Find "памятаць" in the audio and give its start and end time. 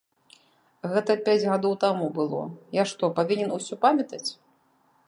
3.87-4.27